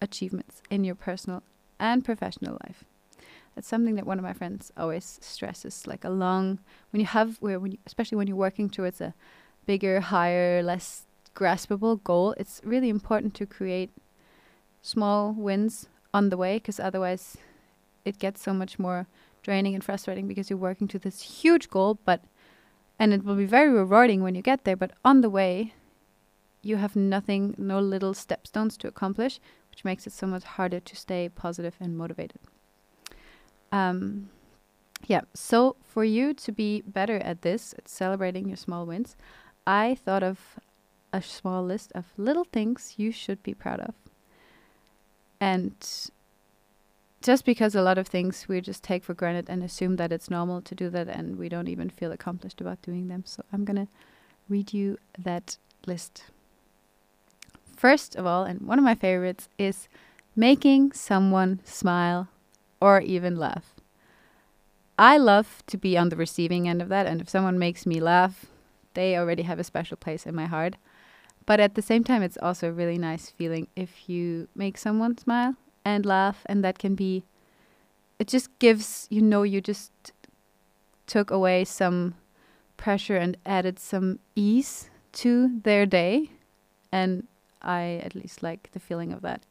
[0.00, 1.42] achievements in your personal
[1.80, 2.84] and professional life.
[3.54, 5.86] That's something that one of my friends always stresses.
[5.86, 6.60] Like a long,
[6.92, 9.14] when you have, where when you, especially when you're working towards a
[9.66, 13.90] bigger, higher, less graspable goal, it's really important to create
[14.80, 17.36] small wins on the way, because otherwise,
[18.04, 19.06] it gets so much more
[19.42, 22.24] draining and frustrating because you're working to this huge goal, but
[22.98, 25.72] and it will be very rewarding when you get there, but on the way,
[26.62, 29.38] you have nothing, no little stepstones to accomplish,
[29.70, 32.40] which makes it so much harder to stay positive and motivated.
[33.70, 34.30] Um,
[35.06, 39.16] yeah, so for you to be better at this, at celebrating your small wins,
[39.66, 40.58] I thought of
[41.12, 43.94] a small list of little things you should be proud of.
[45.40, 45.74] And
[47.22, 50.30] just because a lot of things we just take for granted and assume that it's
[50.30, 53.22] normal to do that and we don't even feel accomplished about doing them.
[53.26, 53.92] So I'm going to
[54.48, 56.24] read you that list.
[57.76, 59.88] First of all, and one of my favorites is
[60.34, 62.28] making someone smile
[62.80, 63.74] or even laugh.
[64.98, 68.00] I love to be on the receiving end of that, and if someone makes me
[68.00, 68.46] laugh,
[68.94, 70.74] they already have a special place in my heart.
[71.46, 75.16] But at the same time, it's also a really nice feeling if you make someone
[75.16, 75.54] smile
[75.88, 77.24] and laugh, and that can be,
[78.18, 79.92] it just gives, you know, you just
[81.06, 82.14] took away some
[82.76, 86.30] pressure and added some ease to their day.
[86.92, 87.26] And
[87.62, 89.42] I at least like the feeling of that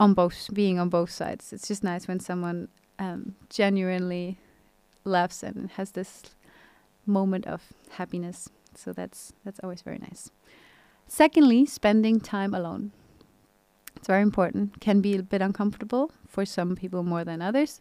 [0.00, 1.52] on both being on both sides.
[1.52, 4.38] It's just nice when someone um, genuinely
[5.04, 6.22] laughs and has this
[7.06, 8.48] moment of happiness.
[8.74, 10.30] So that's that's always very nice.
[11.06, 12.92] Secondly, spending time alone.
[14.04, 14.82] It's very important.
[14.82, 17.80] Can be a bit uncomfortable for some people more than others.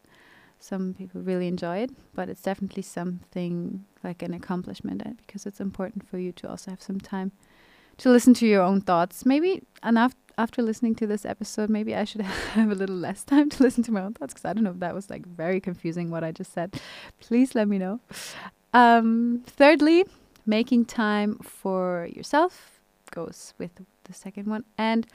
[0.58, 5.60] Some people really enjoy it, but it's definitely something like an accomplishment uh, because it's
[5.60, 7.34] important for you to also have some time
[7.98, 9.26] to listen to your own thoughts.
[9.26, 12.22] Maybe enough after listening to this episode, maybe I should
[12.56, 14.72] have a little less time to listen to my own thoughts because I don't know
[14.72, 16.80] if that was like very confusing what I just said.
[17.20, 18.00] Please let me know.
[18.74, 20.06] Um, thirdly,
[20.46, 22.80] making time for yourself
[23.12, 23.72] goes with
[24.06, 25.06] the second one, and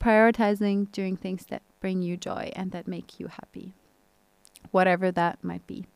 [0.00, 3.72] prioritizing doing things that bring you joy and that make you happy,
[4.70, 5.86] whatever that might be.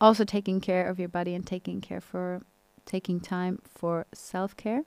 [0.00, 2.42] Also, taking care of your body and taking care for
[2.84, 4.82] taking time for self care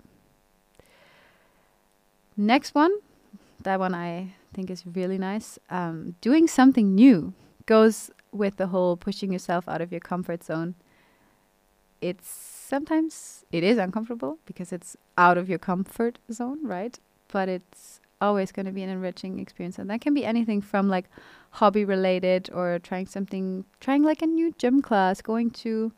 [2.38, 2.92] Next one,
[3.64, 5.58] that one I think is really nice.
[5.70, 7.34] Um, doing something new
[7.66, 10.76] goes with the whole pushing yourself out of your comfort zone.
[12.02, 17.00] It's sometimes it is uncomfortable because it's out of your comfort zone, right?
[17.32, 20.90] But it's always going to be an enriching experience and that can be anything from
[20.90, 21.06] like
[21.52, 25.92] hobby related or trying something trying like a new gym class going to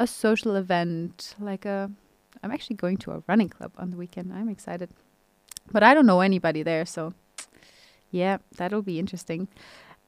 [0.00, 1.90] a social event, like a.
[2.42, 4.32] I'm actually going to a running club on the weekend.
[4.32, 4.88] I'm excited,
[5.70, 7.12] but I don't know anybody there, so
[8.10, 9.48] yeah, that'll be interesting.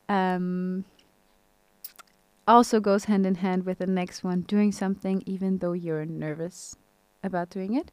[0.08, 0.86] Um,
[2.48, 6.74] also goes hand in hand with the next one doing something even though you're nervous
[7.22, 7.92] about doing it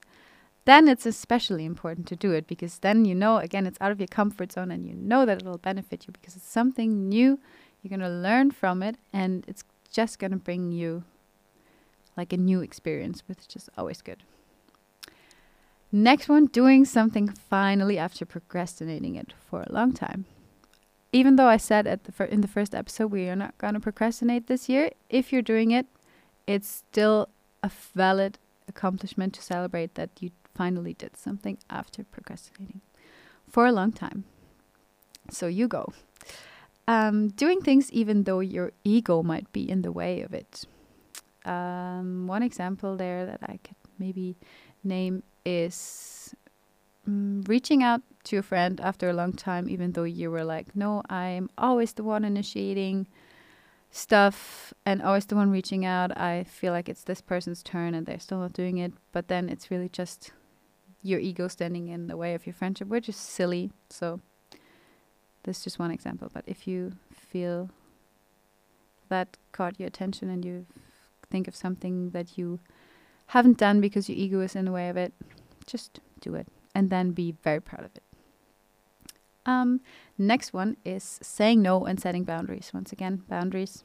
[0.70, 4.00] then it's especially important to do it because then you know again it's out of
[4.00, 7.40] your comfort zone and you know that it'll benefit you because it's something new.
[7.82, 11.04] You're going to learn from it and it's just going to bring you
[12.16, 14.24] like a new experience which is always good.
[15.92, 20.26] Next one doing something finally after procrastinating it for a long time.
[21.12, 23.80] Even though I said at the in the first episode we are not going to
[23.80, 25.88] procrastinate this year, if you're doing it,
[26.46, 27.30] it's still
[27.64, 30.30] a valid accomplishment to celebrate that you
[30.60, 32.82] finally did something after procrastinating
[33.54, 34.26] for a long time.
[35.32, 35.94] So you go.
[36.86, 40.66] Um, doing things even though your ego might be in the way of it.
[41.46, 44.36] Um, one example there that I could maybe
[44.84, 46.36] name is
[47.08, 50.76] mm, reaching out to a friend after a long time, even though you were like,
[50.76, 53.08] no, I'm always the one initiating
[53.92, 56.10] stuff and always the one reaching out.
[56.18, 58.92] I feel like it's this person's turn and they're still not doing it.
[59.14, 60.32] But then it's really just
[61.02, 63.72] your ego standing in the way of your friendship, which is silly.
[63.90, 64.20] So
[65.44, 66.30] this is just one example.
[66.34, 67.70] But if you feel
[69.10, 70.66] that caught your attention and you
[71.30, 72.60] think of something that you
[73.28, 75.14] haven't done because your ego is in the way of it,
[75.66, 78.04] just do it and then be very proud of it.
[79.46, 79.82] Um,
[80.18, 82.72] next one is saying no and setting boundaries.
[82.74, 83.84] Once again, boundaries.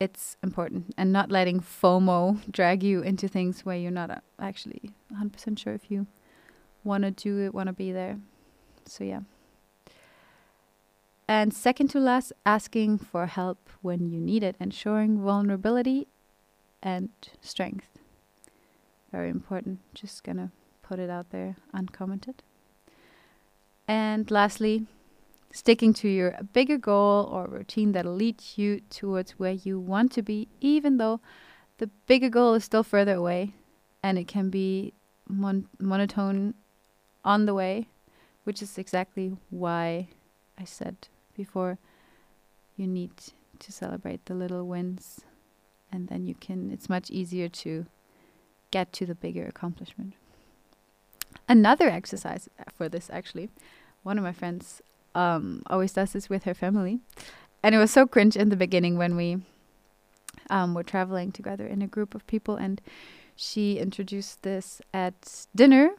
[0.00, 4.92] It's important and not letting FOMO drag you into things where you're not uh, actually
[5.12, 6.06] 100% sure if you
[6.84, 8.18] want to do it, want to be there.
[8.84, 9.20] So, yeah.
[11.26, 16.06] And second to last, asking for help when you need it ensuring vulnerability
[16.82, 17.10] and
[17.42, 17.88] strength.
[19.12, 19.80] Very important.
[19.94, 22.42] Just gonna put it out there uncommented.
[23.86, 24.86] And lastly,
[25.50, 30.22] sticking to your bigger goal or routine that'll lead you towards where you want to
[30.22, 31.20] be, even though
[31.78, 33.54] the bigger goal is still further away
[34.02, 34.92] and it can be
[35.28, 36.54] mon- monotone
[37.24, 37.88] on the way,
[38.44, 40.08] which is exactly why
[40.58, 41.78] I said before
[42.76, 43.12] you need
[43.58, 45.22] to celebrate the little wins
[45.90, 47.86] and then you can it's much easier to
[48.70, 50.14] get to the bigger accomplishment
[51.48, 53.48] another exercise for this actually.
[54.02, 54.80] One of my friends
[55.18, 57.00] um, always does this with her family,
[57.62, 59.38] and it was so cringe in the beginning when we
[60.48, 62.80] um, were traveling together in a group of people, and
[63.34, 65.90] she introduced this at dinner.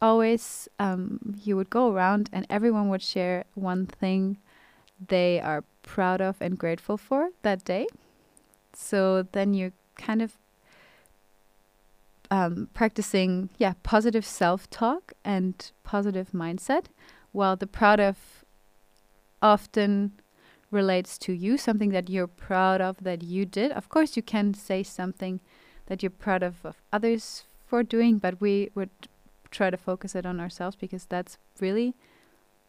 [0.00, 4.38] Always, um, you would go around, and everyone would share one thing
[5.08, 7.86] they are proud of and grateful for that day.
[8.72, 10.36] So then you're kind of
[12.30, 16.86] um, practicing, yeah, positive self talk and positive mindset,
[17.32, 18.43] while the proud of
[19.44, 20.12] often
[20.70, 23.70] relates to you, something that you're proud of that you did.
[23.70, 25.40] Of course, you can say something
[25.86, 28.90] that you're proud of, of others for doing, but we would
[29.50, 31.94] try to focus it on ourselves because that's really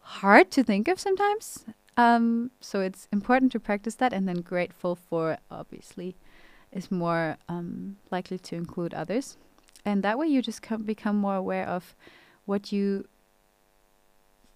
[0.02, 1.66] hard to think of sometimes.
[1.98, 6.16] Um, so it's important to practice that, and then grateful for obviously
[6.72, 9.38] is more um, likely to include others
[9.86, 11.96] and that way you just become more aware of
[12.46, 13.08] what you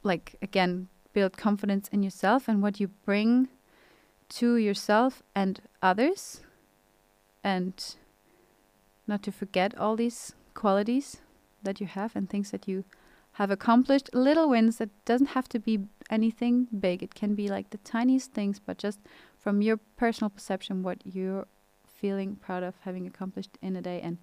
[0.02, 3.48] like again build confidence in yourself and what you bring
[4.30, 6.42] to yourself and others
[7.44, 7.96] and
[9.08, 11.18] not to forget all these qualities
[11.64, 12.84] that you have and things that you
[13.34, 14.10] have accomplished.
[14.14, 15.80] Little wins that doesn't have to be
[16.10, 17.02] anything big.
[17.02, 19.00] It can be like the tiniest things but just
[19.38, 21.48] from your personal perception what you're
[21.88, 24.18] feeling proud of having accomplished in a day and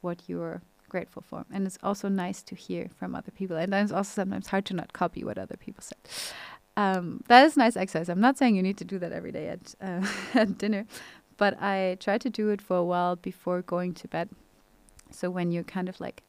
[0.00, 1.46] what you're grateful for.
[1.52, 3.56] And it's also nice to hear from other people.
[3.56, 5.98] And it's also sometimes hard to not copy what other people said.
[6.76, 8.08] Um, that is nice exercise.
[8.08, 10.86] I'm not saying you need to do that every day at uh, at dinner,
[11.36, 14.28] but I try to do it for a while before going to bed.
[15.10, 16.22] So when you're kind of like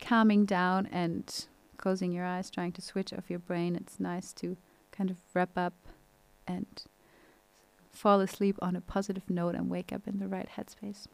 [0.00, 1.46] calming down and
[1.76, 4.56] closing your eyes, trying to switch off your brain, it's nice to
[4.92, 5.74] kind of wrap up
[6.46, 6.66] and
[7.92, 11.06] fall asleep on a positive note and wake up in the right headspace.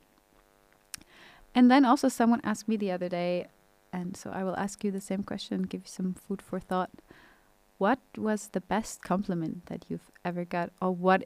[1.58, 3.48] And then also, someone asked me the other day,
[3.92, 6.90] and so I will ask you the same question, give you some food for thought.
[7.78, 11.24] What was the best compliment that you've ever got, or what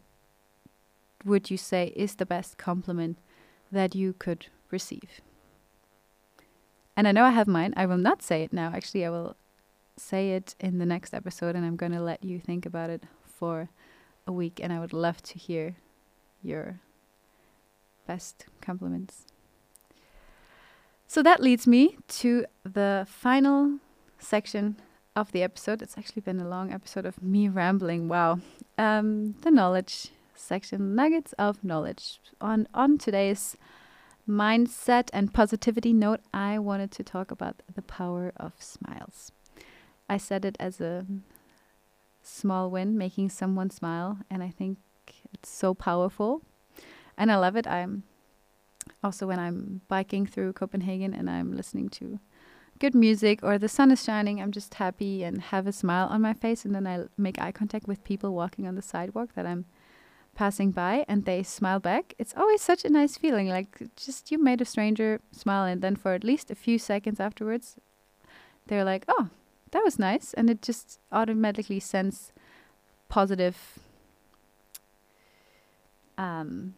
[1.23, 3.19] would you say is the best compliment
[3.71, 5.21] that you could receive?
[6.97, 7.75] And I know I have mine.
[7.77, 8.73] I will not say it now.
[8.75, 9.37] Actually, I will
[9.99, 13.03] say it in the next episode, and I'm going to let you think about it
[13.23, 13.69] for
[14.27, 14.61] a week.
[14.63, 15.77] And I would love to hear
[16.43, 16.81] your
[18.07, 19.27] best compliments.
[21.13, 23.81] So that leads me to the final
[24.19, 24.77] section
[25.15, 25.83] of the episode.
[25.83, 28.09] It's actually been a long episode of me rambling.
[28.09, 28.41] Wow.
[28.79, 32.19] Um, the knowledge section, nuggets of knowledge.
[32.41, 33.59] On on today's
[34.27, 39.33] mindset and positivity note, I wanted to talk about the power of smiles.
[40.09, 41.05] I said it as a
[42.23, 44.79] small win, making someone smile, and I think
[45.35, 46.41] it's so powerful.
[47.19, 47.67] And I love it.
[47.67, 48.05] I'm
[49.03, 52.21] also when I'm biking through Copenhagen and I'm listening to
[52.79, 56.21] good music or the sun is shining, I'm just happy and have a smile on
[56.21, 56.65] my face.
[56.65, 59.67] And then I make eye contact with people walking on the sidewalk that I'm
[60.35, 62.15] passing by and they smile back.
[62.19, 63.49] It's always such a nice feeling.
[63.49, 67.21] Like just you made a stranger smile, and then for at least a few seconds
[67.21, 67.77] afterwards,
[68.67, 69.29] they're like, oh,
[69.73, 70.33] that was nice.
[70.35, 72.33] And it just automatically sends
[73.09, 73.79] positive.
[76.17, 76.75] Um,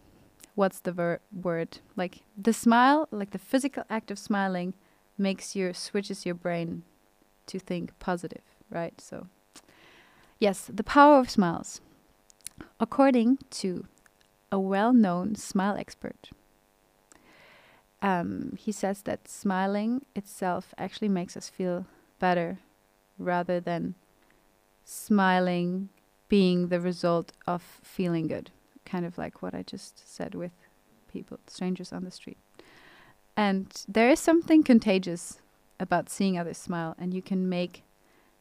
[0.54, 1.78] what's the ver- word?
[1.96, 4.74] Like the smile, like the physical act of smiling
[5.18, 6.82] makes your switches your brain
[7.46, 9.00] to think positive, right?
[9.00, 9.28] So,
[10.38, 11.80] yes, the power of smiles.
[12.78, 13.86] According to
[14.50, 16.30] a well known smile expert,
[18.02, 21.86] um, he says that smiling itself actually makes us feel
[22.18, 22.58] better
[23.18, 23.94] rather than
[24.84, 25.88] smiling
[26.28, 28.50] being the result of feeling good.
[28.84, 30.52] Kind of like what I just said with
[31.12, 32.38] people, strangers on the street.
[33.36, 35.40] And there is something contagious
[35.80, 37.82] about seeing others smile, and you can make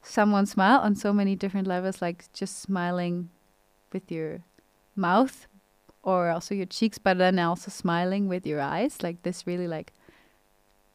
[0.02, 3.30] someone smile on so many different levels, like just smiling
[3.92, 4.42] with your
[4.96, 5.48] mouth
[6.04, 9.94] or also your cheeks, but then also smiling with your eyes, like this really like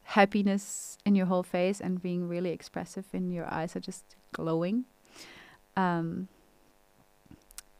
[0.03, 4.85] happiness in your whole face and being really expressive in your eyes are just glowing.
[5.75, 6.27] Um,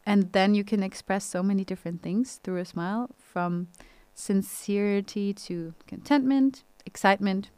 [0.10, 3.68] and then you can express so many different things through a smile from
[4.16, 7.51] sincerity to contentment, excitement,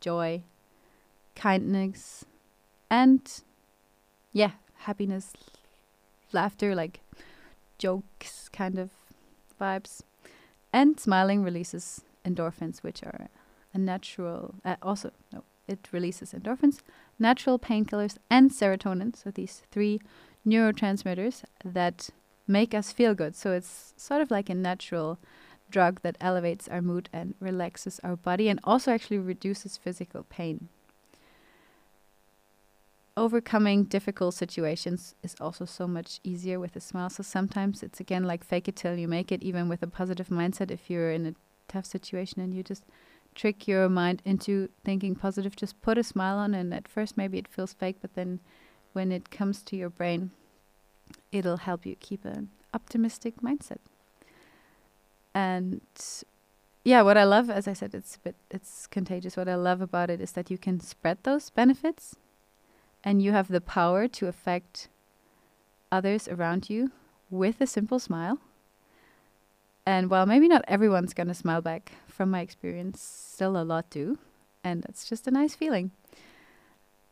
[0.00, 0.44] joy,
[1.34, 2.24] kindness,
[2.88, 3.42] and
[4.32, 5.32] yeah, happiness,
[6.32, 7.00] laughter, like
[7.76, 8.90] jokes kind of
[9.60, 10.02] vibes.
[10.72, 13.26] And smiling releases endorphins, which are
[13.74, 16.82] a natural, uh, also, no, it releases endorphins,
[17.18, 19.16] natural painkillers, and serotonin.
[19.16, 20.00] So these three
[20.46, 22.10] neurotransmitters that
[22.46, 23.34] make us feel good.
[23.34, 25.18] So it's sort of like a natural
[25.70, 30.68] drug that elevates our mood and relaxes our body and also actually reduces physical pain.
[33.16, 37.10] Overcoming difficult situations is also so much easier with a smile.
[37.10, 40.28] So sometimes it's again like fake it till you make it, even with a positive
[40.28, 40.70] mindset.
[40.70, 41.34] If you're in a
[41.66, 42.84] tough situation and you just
[43.34, 47.38] trick your mind into thinking positive, just put a smile on, and at first maybe
[47.38, 48.40] it feels fake, but then
[48.96, 50.30] when it comes to your brain,
[51.30, 53.78] it'll help you keep an optimistic mindset.
[55.34, 55.82] And
[56.82, 59.36] yeah what i love as i said it's a bit it's contagious.
[59.36, 62.16] What i love about it is that you can spread those benefits
[63.04, 64.88] and you have the power to affect
[65.92, 66.90] others around you
[67.28, 68.38] with a simple smile.
[69.84, 74.18] And while maybe not everyone's to smile back from my experience still a lot do.
[74.64, 75.90] And that's just a nice feeling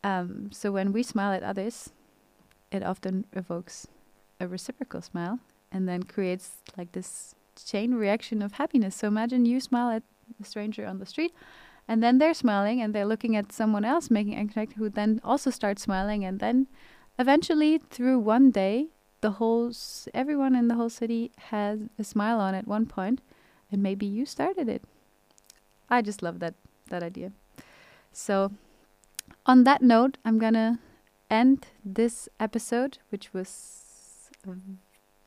[0.05, 1.90] um, so when we smile at others
[2.70, 3.88] it often evokes
[4.40, 5.38] a reciprocal smile
[5.72, 8.96] and then creates like this chain reaction of happiness.
[8.96, 10.02] So imagine you smile at
[10.40, 11.32] a stranger on the street,
[11.86, 15.20] and then they're smiling and they're looking at someone else making eye contact who then
[15.24, 16.66] also starts smiling, and then
[17.18, 18.88] eventually through one day,
[19.20, 19.72] the whole
[20.12, 23.20] everyone in the whole city has a smile on at one point,
[23.70, 24.82] and maybe you started it.
[25.88, 26.55] I just love that
[26.90, 27.32] that idea.
[28.12, 28.52] So,
[29.47, 30.78] on that note, I'm gonna
[31.30, 34.30] end this episode, which was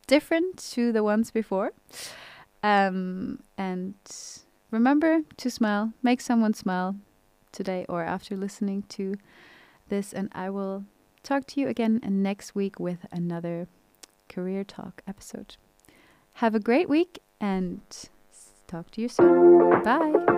[0.08, 1.74] different to the ones before.
[2.64, 3.96] Um, and
[4.72, 6.96] remember to smile, make someone smile
[7.52, 9.16] today or after listening to
[9.90, 10.14] this.
[10.14, 10.86] And I will
[11.24, 13.68] talk to you again next week with another
[14.30, 15.58] Career Talk episode.
[16.34, 17.82] Have a great week and
[18.68, 19.82] talk to you soon.
[19.84, 20.37] Bye.